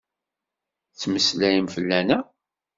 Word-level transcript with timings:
Ttettmeslayem 0.89 1.67
fell-aneɣ? 1.75 2.23